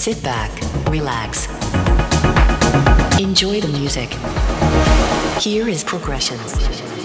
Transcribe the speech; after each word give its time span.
Sit 0.00 0.22
back, 0.22 0.50
relax. 0.88 1.46
Enjoy 3.20 3.60
the 3.60 3.68
music. 3.68 4.08
Here 5.42 5.68
is 5.68 5.84
Progressions. 5.84 6.99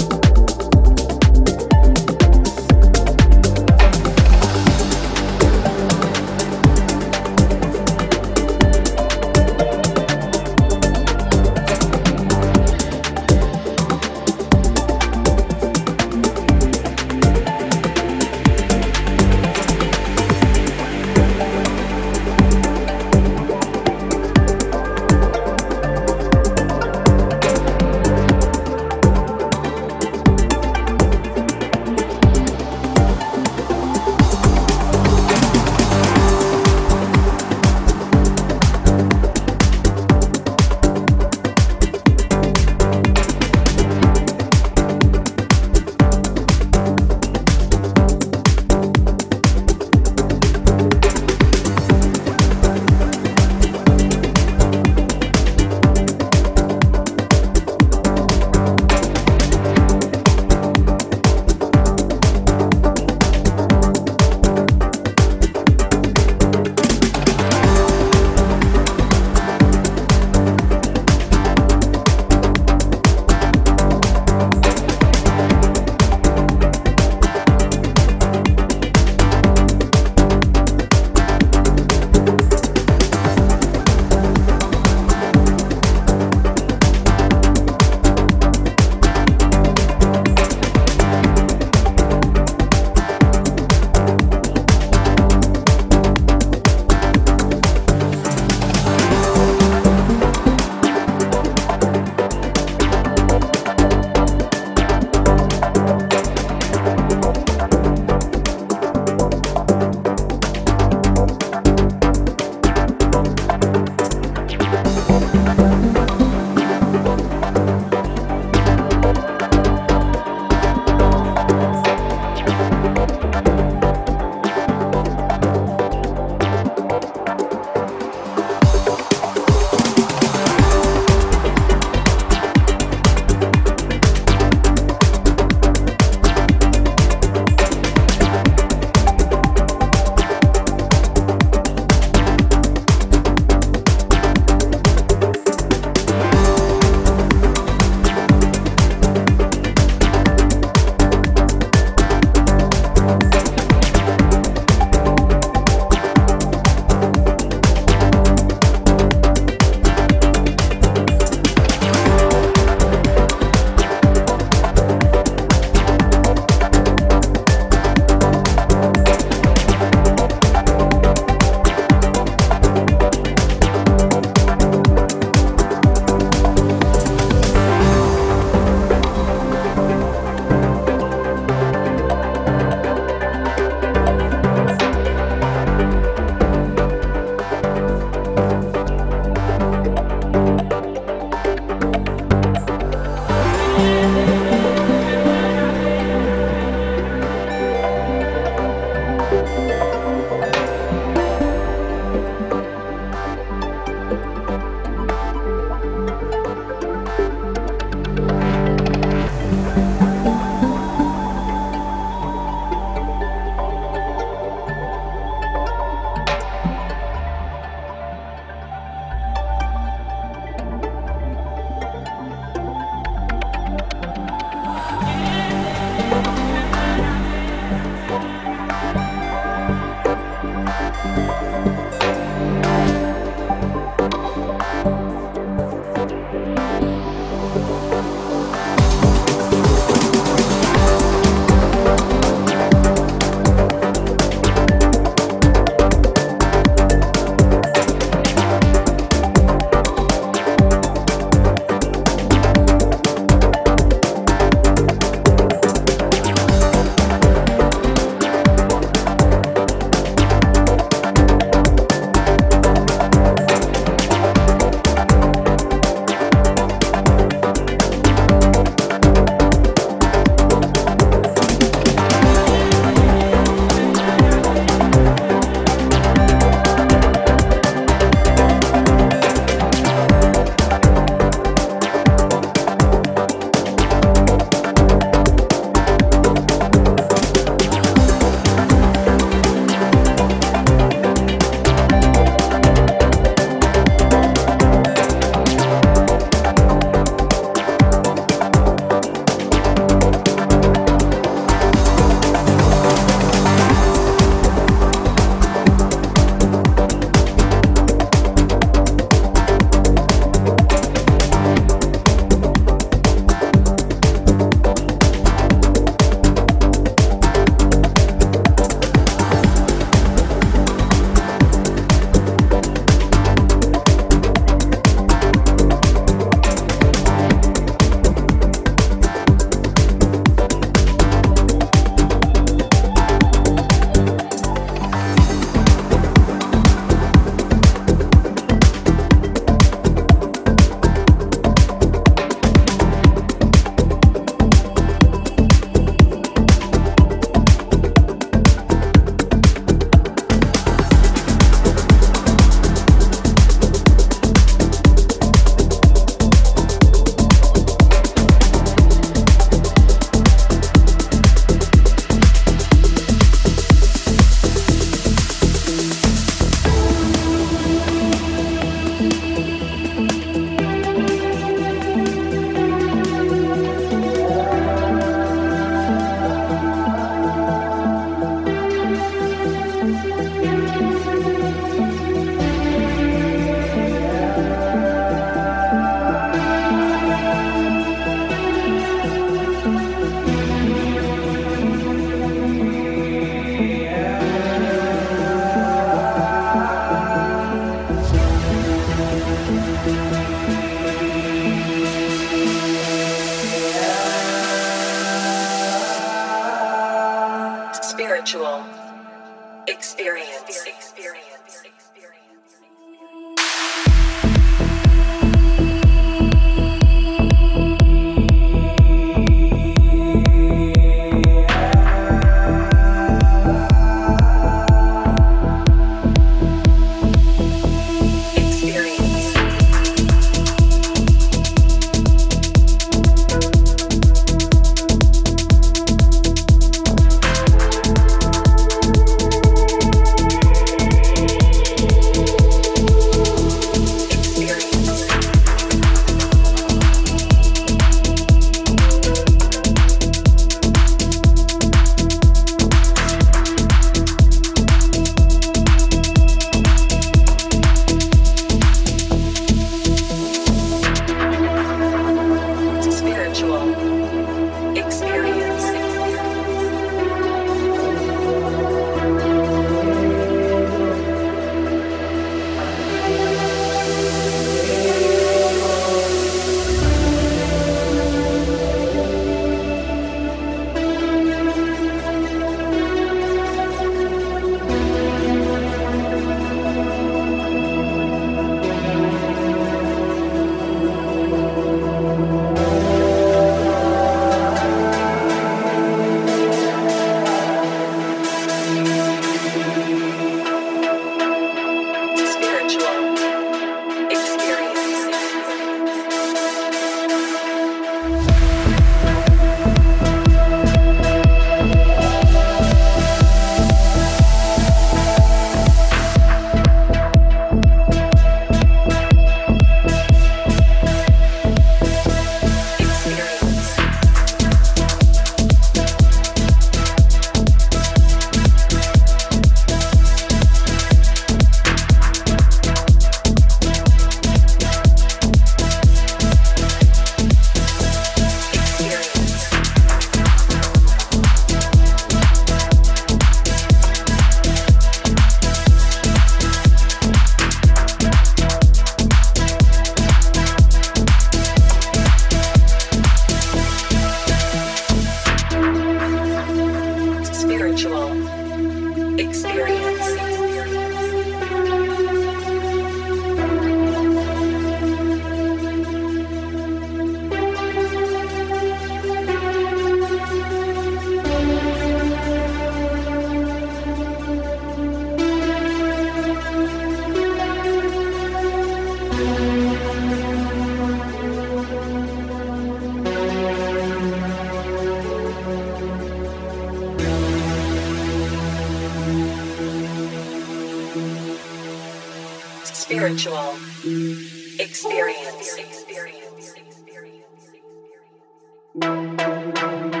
No, 598.73 598.87
no, 598.87 599.51
no, 599.51 599.89
no. 599.89 600.00